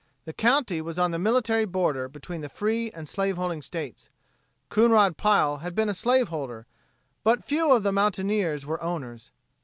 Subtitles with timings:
[0.25, 4.09] The county was on the military border between the free and the slaveholding states.
[4.69, 6.65] Coonrod Pile had been a slaveholder,
[7.23, 9.29] but few of the mountaineers were owners.